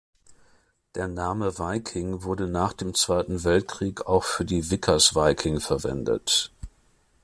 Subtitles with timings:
[0.95, 6.51] Der Name "Viking" wurde nach dem Zweiten Weltkrieg auch für die Vickers Viking verwendet.